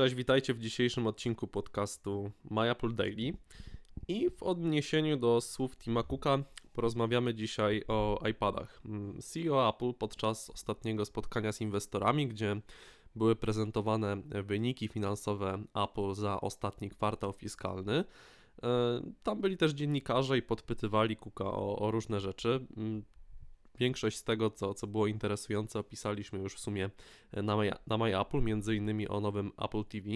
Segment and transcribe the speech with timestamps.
[0.00, 3.32] Cześć, witajcie w dzisiejszym odcinku podcastu My Daily.
[4.08, 6.38] I w odniesieniu do słów Tima Cooka
[6.72, 8.80] porozmawiamy dzisiaj o iPadach.
[8.84, 12.60] Mm, CEO Apple podczas ostatniego spotkania z inwestorami, gdzie
[13.16, 18.04] były prezentowane wyniki finansowe Apple za ostatni kwartał fiskalny.
[18.62, 22.66] E, tam byli też dziennikarze i podpytywali Cooka o, o różne rzeczy.
[23.80, 26.90] Większość z tego, co, co było interesujące, opisaliśmy już w sumie
[27.32, 30.08] na My, na My Apple, między innymi o nowym Apple TV.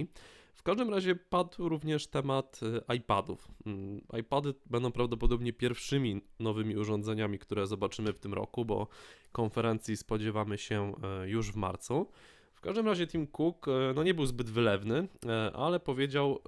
[0.54, 3.48] W każdym razie padł również temat e, iPadów.
[3.66, 8.88] Mm, iPady będą prawdopodobnie pierwszymi nowymi urządzeniami, które zobaczymy w tym roku, bo
[9.32, 12.10] konferencji spodziewamy się e, już w marcu.
[12.54, 15.08] W każdym razie Tim Cook e, no nie był zbyt wylewny,
[15.54, 16.40] ale powiedział,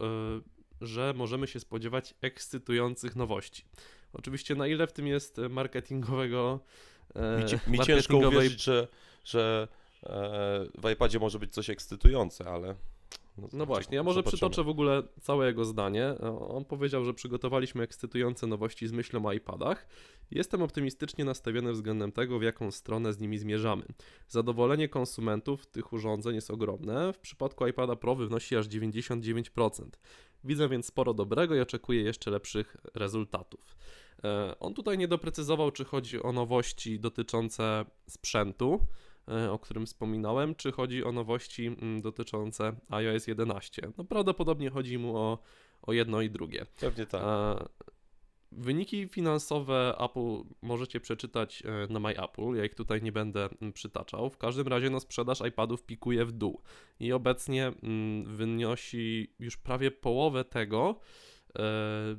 [0.80, 3.64] że możemy się spodziewać ekscytujących nowości.
[4.12, 6.60] Oczywiście na ile w tym jest marketingowego
[7.14, 8.88] mi, mi ciężko uwierzyć, że,
[9.24, 9.68] że
[10.82, 12.74] w iPadzie może być coś ekscytujące, ale
[13.38, 14.36] no, no właśnie, ja może zobaczymy.
[14.36, 16.14] przytoczę w ogóle całe jego zdanie.
[16.48, 19.86] On powiedział, że przygotowaliśmy ekscytujące nowości z myślą o iPadach.
[20.30, 23.84] Jestem optymistycznie nastawiony względem tego, w jaką stronę z nimi zmierzamy.
[24.28, 27.12] Zadowolenie konsumentów tych urządzeń jest ogromne.
[27.12, 29.84] W przypadku iPada Pro wynosi aż 99%.
[30.44, 33.76] Widzę więc sporo dobrego i oczekuję jeszcze lepszych rezultatów.
[34.24, 38.80] E, on tutaj nie doprecyzował, czy chodzi o nowości dotyczące sprzętu,
[39.28, 43.92] E, o którym wspominałem, czy chodzi o nowości mm, dotyczące iOS 11.
[43.98, 45.38] No prawdopodobnie chodzi mu o,
[45.82, 46.66] o jedno i drugie.
[46.80, 47.22] Pewnie tak.
[48.52, 52.54] Wyniki finansowe Apple możecie przeczytać e, na My Apple.
[52.54, 54.30] Ja ich tutaj nie będę mm, przytaczał.
[54.30, 56.62] W każdym razie no, sprzedaż iPadów pikuje w dół
[57.00, 61.00] i obecnie mm, wynosi już prawie połowę tego,
[61.35, 61.35] E,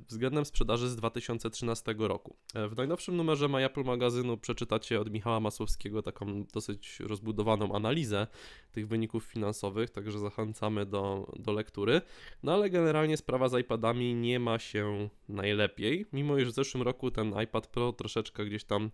[0.07, 2.35] względem sprzedaży z 2013 roku.
[2.53, 8.27] E, w najnowszym numerze My Apple magazynu przeczytacie od Michała Masłowskiego taką dosyć rozbudowaną analizę
[8.71, 12.01] tych wyników finansowych, także zachęcamy do, do lektury.
[12.43, 17.11] No ale generalnie sprawa z iPadami nie ma się najlepiej, mimo iż w zeszłym roku
[17.11, 18.91] ten iPad Pro troszeczkę gdzieś tam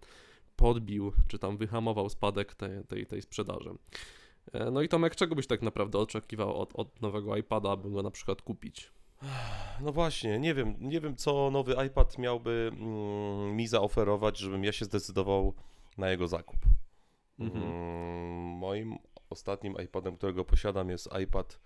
[0.55, 3.69] podbił, czy tam wyhamował spadek tej, tej, tej sprzedaży.
[4.53, 8.03] E, no i Tomek, czego byś tak naprawdę oczekiwał od, od nowego iPada, aby go
[8.03, 8.91] na przykład kupić?
[9.81, 14.71] No właśnie, nie wiem, nie wiem co nowy iPad miałby mm, mi zaoferować, żebym ja
[14.71, 15.53] się zdecydował
[15.97, 16.59] na jego zakup.
[17.39, 17.63] Mhm.
[17.63, 18.97] Mm, moim
[19.29, 21.59] ostatnim iPadem, którego posiadam jest iPad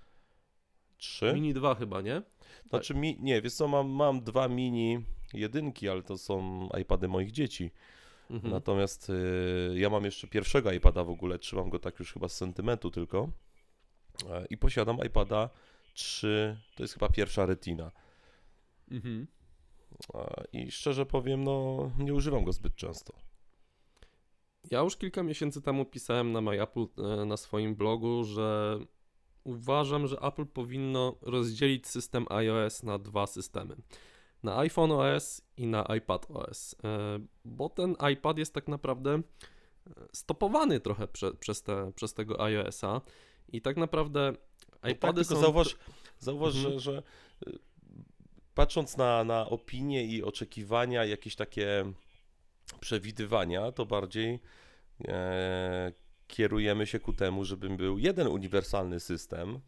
[0.98, 1.34] 3.
[1.34, 2.22] Mini 2 chyba, nie?
[2.70, 7.32] Znaczy, mi, nie, wiesz co, mam, mam dwa mini jedynki, ale to są iPady moich
[7.32, 7.72] dzieci.
[8.30, 8.54] Mhm.
[8.54, 12.34] Natomiast y, ja mam jeszcze pierwszego iPada w ogóle, trzymam go tak już chyba z
[12.34, 13.30] sentymentu tylko.
[14.24, 15.50] Y, I posiadam iPada
[15.98, 17.92] 3, to jest chyba pierwsza retina.
[18.92, 19.28] Mhm.
[20.54, 23.14] I szczerze powiem, no nie używam go zbyt często.
[24.72, 28.80] Ja już kilka miesięcy temu pisałem na MyApple e, na swoim blogu, że
[29.44, 33.76] uważam, że Apple powinno rozdzielić system iOS na dwa systemy.
[34.44, 39.22] Na iPhone OS i na iPad OS, e, bo ten iPad jest tak naprawdę e,
[40.14, 43.02] stopowany trochę prze, przez, te, przez tego iOS-a
[43.48, 44.34] i tak naprawdę
[44.92, 45.42] iPady tak, są...
[45.42, 45.76] Zauważ,
[46.20, 46.74] zauważ mhm.
[46.74, 47.04] że, że
[47.48, 47.60] y,
[48.54, 51.94] patrząc na, na opinie i oczekiwania, jakieś takie
[52.80, 54.40] przewidywania, to bardziej
[55.08, 55.92] e,
[56.28, 59.60] kierujemy się ku temu, żeby był jeden uniwersalny system,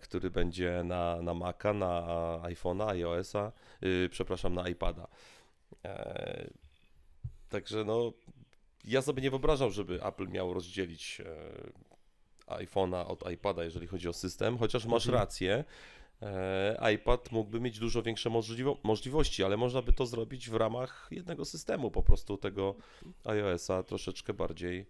[0.00, 2.02] który będzie na, na Maca, na
[2.42, 5.08] iPhone'a, iOS'a, yy, przepraszam, na iPada.
[5.84, 6.50] E,
[7.48, 8.12] także no,
[8.84, 11.26] ja sobie nie wyobrażam, żeby Apple miał rozdzielić e,
[12.46, 15.20] iPhone'a od iPada, jeżeli chodzi o system, chociaż masz mhm.
[15.20, 15.64] rację.
[16.22, 21.08] E, iPad mógłby mieć dużo większe możliwo możliwości, ale można by to zrobić w ramach
[21.10, 22.74] jednego systemu, po prostu tego
[23.24, 24.86] iOS-a troszeczkę bardziej.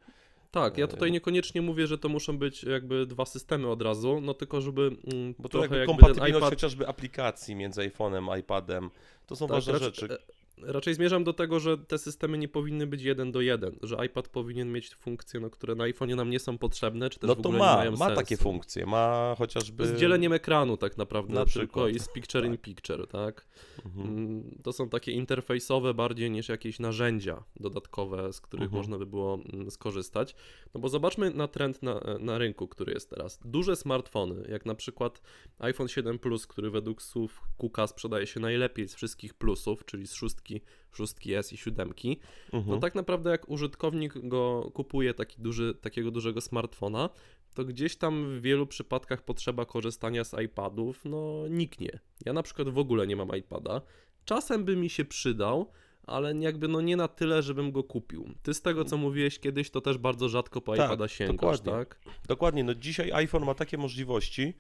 [0.51, 4.21] Tak, ja tutaj e, niekoniecznie mówię, że to muszą być jakby dwa systemy od razu,
[4.21, 6.51] no tylko żeby mm, Bo to trochę jakby kompatybilność iPad...
[6.51, 8.91] chociażby aplikacji między iPhone'em, iPadem,
[9.27, 10.19] to są tak, ważne rzeczy.
[10.69, 14.07] E, raczej zmierzam do tego, że te systemy nie powinny być jeden do jeden, że
[14.07, 17.35] iPad powinien mieć funkcje, no, które na iPhone'ie nam nie są potrzebne, czy też no
[17.35, 18.17] w ogóle ma, nie mają ma sensu.
[18.17, 19.87] takie funkcje, ma chociażby...
[19.87, 22.53] Z dzieleniem ekranu tak naprawdę, na tylko i z picture tak.
[22.53, 23.47] in picture, tak?
[23.87, 24.09] Mhm.
[24.09, 28.81] Mm, to są takie interfejsowe bardziej niż jakieś narzędzia dodatkowe, z których mhm.
[28.81, 30.35] można by było mm, skorzystać.
[30.75, 33.41] No bo zobaczmy na trend na, na rynku, który jest teraz.
[33.45, 35.23] Duże smartfony, jak na przykład
[35.59, 40.15] iPhone 7 Plus, który według słów Kuka sprzedaje się najlepiej z wszystkich plusów, czyli z
[40.15, 40.52] szóstki
[40.93, 42.21] szóstki S i siódemki,
[42.53, 42.75] mhm.
[42.75, 47.11] no tak naprawdę jak użytkownik go kupuje taki duży, takiego dużego smartfona,
[47.55, 51.99] to gdzieś tam w wielu przypadkach potrzeba korzystania z iPadów, no niknie.
[52.25, 53.81] Ja na przykład w ogóle nie mam iPada.
[54.25, 55.71] Czasem by mi się przydał,
[56.07, 58.35] ale jakby no nie na tyle, żebym go kupił.
[58.43, 61.73] Ty z tego, co mówiłeś kiedyś, to też bardzo rzadko po tak, iPada sięgasz, dokładnie.
[61.73, 61.99] tak?
[62.29, 64.55] Dokładnie, no dzisiaj iPhone ma takie możliwości,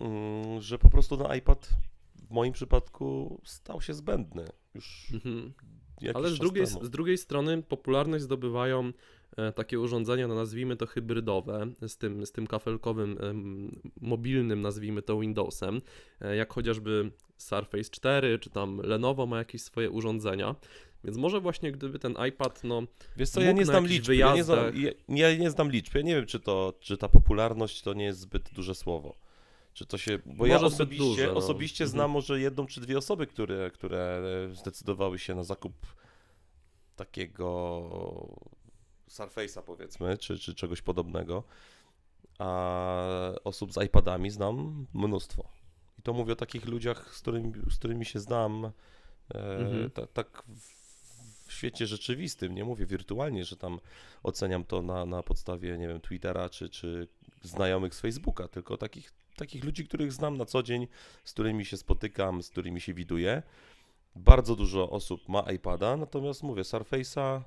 [0.00, 1.70] mm, że po prostu ten iPad
[2.34, 4.44] moim przypadku stał się zbędny
[4.74, 5.52] już mhm.
[6.14, 8.92] Ale z drugiej, z drugiej strony popularność zdobywają
[9.36, 13.18] e, takie urządzenia, no nazwijmy to hybrydowe, z tym, z tym kafelkowym,
[14.00, 15.80] mobilnym, nazwijmy to Windowsem,
[16.20, 20.54] e, jak chociażby Surface 4, czy tam Lenovo ma jakieś swoje urządzenia.
[21.04, 22.82] Więc może właśnie gdyby ten iPad, no.
[23.16, 24.12] Wiesz co, ja nie znam liczb.
[24.12, 24.58] Ja nie znam,
[25.08, 25.94] ja, ja nie znam liczb.
[25.94, 29.16] Ja nie wiem, czy, to, czy ta popularność to nie jest zbyt duże słowo.
[29.74, 30.18] Czy to się.
[30.18, 31.34] Bo może ja osobiście, duże, no.
[31.34, 31.90] osobiście mhm.
[31.90, 34.22] znam może jedną czy dwie osoby, które, które
[34.52, 35.74] zdecydowały się na zakup
[36.96, 37.80] takiego
[39.10, 41.44] Surface'a powiedzmy, czy, czy czegoś podobnego.
[42.38, 45.48] A osób z iPadami znam mnóstwo.
[45.98, 48.64] I to mówię o takich ludziach, z którymi, z którymi się znam.
[48.64, 49.90] E, mhm.
[50.12, 50.42] tak
[51.46, 53.80] w świecie rzeczywistym, nie mówię wirtualnie, że tam
[54.22, 57.08] oceniam to na, na podstawie, nie wiem, Twittera czy, czy
[57.42, 60.86] znajomych z Facebooka, tylko takich, takich ludzi, których znam na co dzień,
[61.24, 63.42] z którymi się spotykam, z którymi się widuję.
[64.16, 67.40] Bardzo dużo osób ma iPada, natomiast mówię, Surface'a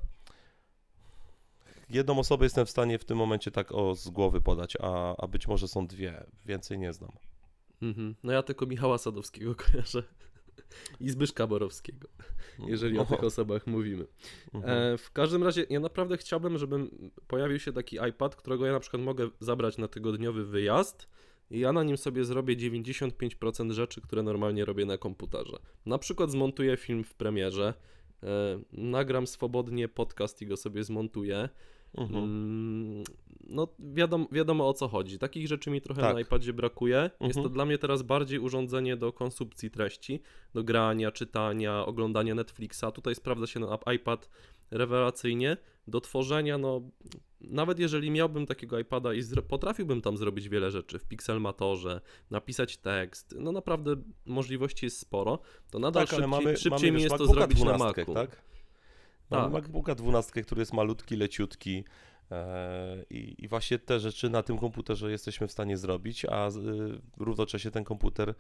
[1.90, 5.28] jedną osobę jestem w stanie w tym momencie tak o z głowy podać, a, a
[5.28, 7.12] być może są dwie, więcej nie znam.
[7.82, 8.16] Mhm.
[8.24, 10.04] No ja tylko Michała Sadowskiego kojarzę
[11.00, 12.08] i Zbyszka Borowskiego,
[12.60, 14.06] jeżeli o tych osobach mówimy.
[14.54, 14.94] Mhm.
[14.94, 16.90] E, w każdym razie ja naprawdę chciałbym, żeby
[17.28, 21.08] pojawił się taki iPad, którego ja na przykład mogę zabrać na tygodniowy wyjazd
[21.52, 25.58] i ja na nim sobie zrobię 95% rzeczy, które normalnie robię na komputerze.
[25.86, 27.74] Na przykład zmontuję film w premierze,
[28.24, 31.50] e, nagram swobodnie podcast i go sobie zmontuję.
[31.94, 32.24] Mhm.
[32.24, 33.04] Mm,
[33.50, 35.20] no wiadomo, wiadomo o co chodzi.
[35.20, 36.14] Takich rzeczy mi trochę tak.
[36.14, 36.98] na iPadzie brakuje.
[36.98, 37.28] Mhm.
[37.28, 37.54] Jest to mhm.
[37.54, 40.22] dla mnie teraz bardziej urządzenie do konsumpcji treści,
[40.54, 42.86] do grania, czytania, oglądania Netflixa.
[42.94, 44.30] Tutaj sprawdza się na iPad
[44.72, 45.58] rewelacyjnie.
[45.88, 46.82] Do tworzenia, no
[47.42, 53.36] nawet jeżeli miałbym takiego iPada i potrafiłbym tam zrobić wiele rzeczy w Pixelmatorze, napisać tekst,
[53.40, 55.40] no naprawdę możliwości jest sporo,
[55.72, 58.14] to nadal tak, szybciej, mamy, szybciej mamy, mi jest to zrobić na Macu.
[58.14, 58.42] Tak?
[59.30, 59.52] Mamy tak.
[59.52, 61.84] MacBooka 12, który jest malutki, leciutki,
[62.32, 66.52] E, I, I, właśnie te rzeczy na tym komputerze jesteśmy w stanie zrobić, a y,
[67.18, 68.34] równocześnie ten komputer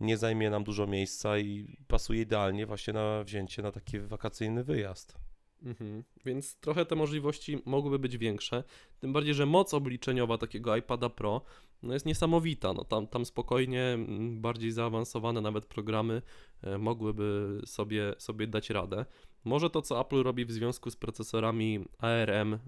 [0.00, 5.14] nie zajmie nam dużo miejsca i pasuje idealnie właśnie na wzięcie na taki wakacyjny wyjazd.
[5.62, 6.04] Mhm.
[6.24, 8.64] Więc trochę te możliwości mogłyby być większe.
[9.00, 11.42] Tym bardziej, że moc obliczeniowa takiego iPada Pro
[11.82, 12.72] no jest niesamowita.
[12.72, 16.22] No tam, tam spokojnie mm, bardziej zaawansowane nawet programy
[16.62, 19.04] e, mogłyby sobie, sobie dać radę.
[19.44, 22.58] Może to, co Apple robi w związku z procesorami ARM, e,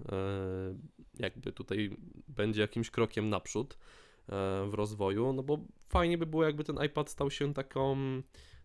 [1.19, 1.97] jakby tutaj
[2.27, 3.77] będzie jakimś krokiem naprzód e,
[4.69, 5.59] w rozwoju, no bo
[5.89, 7.97] fajnie by było, jakby ten iPad stał się taką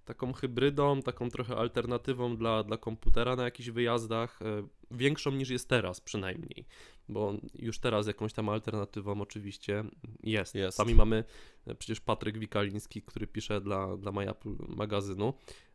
[0.07, 5.69] taką hybrydą, taką trochę alternatywą dla, dla komputera na jakichś wyjazdach, e, większą niż jest
[5.69, 6.65] teraz przynajmniej,
[7.09, 9.85] bo już teraz jakąś tam alternatywą oczywiście
[10.23, 10.55] jest.
[10.55, 10.77] jest.
[10.77, 11.25] Sami mamy
[11.67, 15.35] e, przecież Patryk Wikaliński, który pisze dla, dla My Apple magazynu.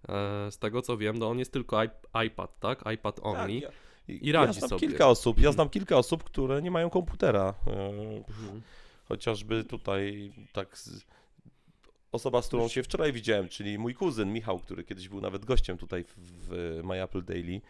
[0.10, 1.84] E, z tego co wiem, no on jest tylko
[2.25, 2.84] iPad, tak?
[2.94, 3.62] iPad tak, only.
[3.62, 3.74] Tak,
[4.07, 4.88] ja, I radzi ja znam sobie.
[4.88, 7.54] kilka osób, ja znam kilka osób, które nie mają komputera.
[7.68, 8.62] Mhm.
[9.07, 10.77] Chociażby tutaj tak
[12.12, 15.78] osoba, z którą się wczoraj widziałem, czyli mój kuzyn Michał, który kiedyś był nawet gościem
[15.78, 17.62] tutaj w, w My Apple Daily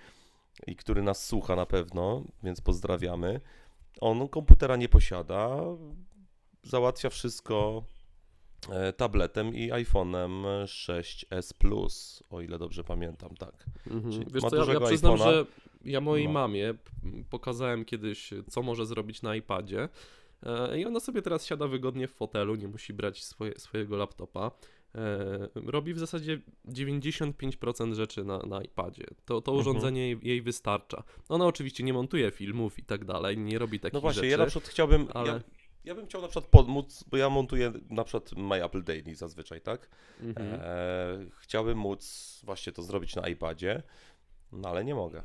[0.67, 3.41] i który nas słucha na pewno, więc pozdrawiamy.
[4.01, 5.57] On komputera nie posiada,
[6.63, 7.83] załatwia wszystko
[8.69, 13.65] e, tabletem i iPhone'em 6s Plus, o ile dobrze pamiętam, tak.
[13.87, 14.25] Mhm.
[14.33, 15.23] Wiesz co, ja, ja przyznam, iPhone'a.
[15.23, 15.45] że
[15.85, 16.33] ja mojej no.
[16.33, 16.73] mamie
[17.29, 19.89] pokazałem kiedyś, co może zrobić na iPadzie
[20.77, 24.51] I ona sobie teraz siada wygodnie w fotelu, nie musi brać swoje, swojego laptopa.
[24.95, 29.05] E, robi w zasadzie 95% rzeczy na, na iPadzie.
[29.25, 29.57] To, to mhm.
[29.57, 31.03] urządzenie jej, jej, wystarcza.
[31.29, 33.95] Ona oczywiście nie montuje filmów i tak dalej, nie robi takich rzeczy.
[33.95, 35.07] No właśnie, rzeczy, ja na przykład chciałbym.
[35.13, 35.27] Ale...
[35.27, 35.41] Ja,
[35.85, 39.61] ja bym chciał na przykład pomóc, bo ja montuję na przykład My Apple Daily zazwyczaj,
[39.61, 39.89] tak?
[40.21, 40.59] Mhm.
[40.61, 43.83] E, chciałbym móc właśnie to zrobić na iPadzie,
[44.51, 45.23] no ale nie mogę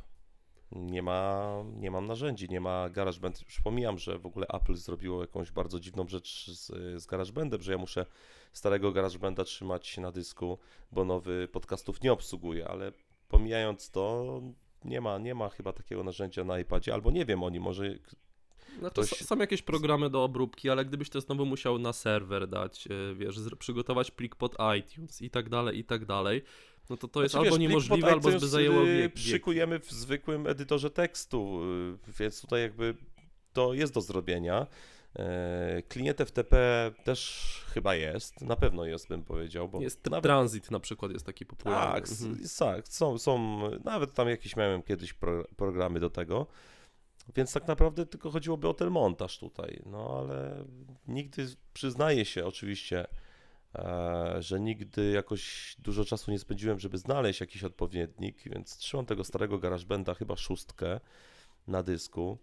[0.72, 3.42] nie ma, nie mam narzędzi, nie ma GarageBand.
[3.42, 6.66] Już pomijam, że w ogóle Apple zrobiło jakąś bardzo dziwną rzecz z,
[7.02, 8.06] z GarageBandem, że ja muszę
[8.52, 10.58] starego GarageBanda trzymać na dysku,
[10.92, 12.92] bo nowy podcastów nie obsługuje, ale
[13.28, 14.40] pomijając to,
[14.84, 17.94] nie ma, nie ma chyba takiego narzędzia na iPadzie, albo nie wiem oni, może
[18.82, 19.20] no to ktoś...
[19.20, 23.36] są jakieś programy do obróbki, ale gdybyś to znowu musiał na serwer dać, e, wiesz,
[23.58, 26.42] przygotować plik pod iTunes i tak dalej, i tak dalej,
[26.90, 29.18] no to to jest znaczy, albo wiesz, niemożliwe, albo by zajęło y, wiek.
[29.18, 31.60] Szykujemy w zwykłym edytorze tekstu,
[32.08, 32.94] y, więc tutaj jakby
[33.52, 34.66] to jest do zrobienia.
[35.18, 36.56] E, klient FTP
[37.04, 39.68] też chyba jest, na pewno jest, bym powiedział.
[39.68, 40.22] Bo jest nawet...
[40.22, 42.00] Transit na przykład jest taki popularny.
[42.00, 42.48] Tak, mhm.
[42.58, 46.46] tak są, są, nawet tam jakieś miałem kiedyś pro, programy do tego,
[47.36, 50.64] więc tak naprawdę tylko chodziłoby o ten montaż tutaj, no ale
[51.08, 53.06] nigdy przyznaję się oczywiście,
[54.38, 59.58] że nigdy jakoś dużo czasu nie spędziłem, żeby znaleźć jakiś odpowiednik, więc trzymam tego starego
[59.58, 61.00] GarageBanda, chyba szóstkę
[61.66, 62.38] na dysku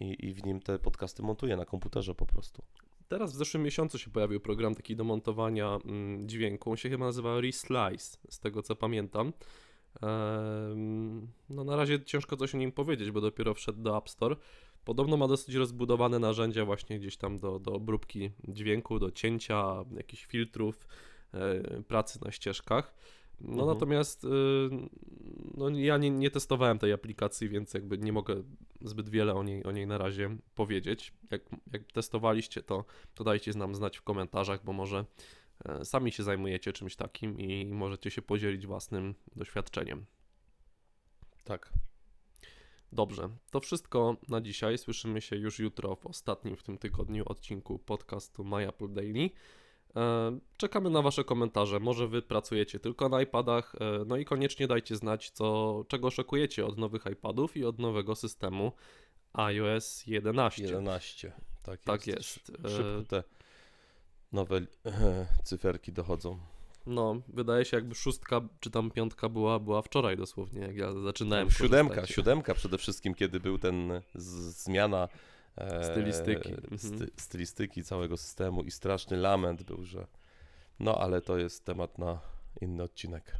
[0.00, 2.62] i, i w nim te podcasty montuję na komputerze po prostu.
[3.08, 6.70] Teraz w zeszłym miesiącu się pojawił program taki do montowania mm, dźwięku.
[6.70, 9.32] On się chyba nazywa Reslice, z tego co pamiętam.
[11.48, 14.36] No na razie ciężko coś o nim powiedzieć, bo dopiero wszedł do App Store.
[14.84, 20.26] Podobno ma dosyć rozbudowane narzędzia właśnie gdzieś tam do, do obróbki dźwięku, do cięcia, jakichś
[20.26, 20.86] filtrów,
[21.34, 22.94] e, pracy na ścieżkach.
[23.40, 23.68] No Mhm.
[23.68, 24.28] natomiast y,
[25.56, 28.42] no, ja nie, nie testowałem tej aplikacji, więc jakby nie mogę
[28.80, 31.12] zbyt wiele o niej, o niej na razie powiedzieć.
[31.30, 32.84] Jak, jak testowaliście, to,
[33.14, 35.04] to dajcie nam znać w komentarzach, bo może
[35.64, 40.04] e, sami się zajmujecie czymś takim i możecie się podzielić własnym doświadczeniem.
[41.44, 41.72] Tak.
[42.92, 44.78] Dobrze, to wszystko na dzisiaj.
[44.78, 49.30] Słyszymy się już jutro w ostatnim w tym tygodniu odcinku podcastu My Apple Daily.
[49.96, 51.80] E, Czekamy na Wasze komentarze.
[51.80, 53.74] Może Wy pracujecie tylko na iPadach.
[53.80, 58.14] e, No i koniecznie dajcie znać, co, czego oczekujecie od nowych iPadów i od nowego
[58.14, 58.72] systemu
[59.32, 60.62] iOS 11.
[60.62, 61.32] 11.
[61.62, 62.20] Tak, Tak jest.
[62.20, 62.46] jest.
[62.76, 63.22] Szybko E, te
[64.32, 64.60] nowe
[65.44, 66.38] cyferki dochodzą.
[66.86, 71.44] No, wydaje się, jakby szóstka czy tam piątka była, była wczoraj dosłownie, jak ja zaczynałem.
[71.44, 72.16] No, siódemka, korzystać.
[72.16, 75.08] siódemka przede wszystkim, kiedy był ten zmiana
[75.56, 76.48] e, Stylistyki.
[76.76, 77.10] Sty, Mhm.
[77.16, 80.06] stylistyki całego systemu i straszny lament był, że
[80.80, 82.20] no ale to jest temat na
[82.60, 83.36] inny odcinek.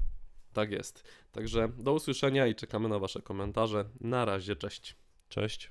[0.53, 1.05] Tak jest.
[1.33, 3.85] Także do usłyszenia i czekamy na Wasze komentarze.
[4.01, 4.97] Na razie, cześć.
[5.29, 5.71] Cześć.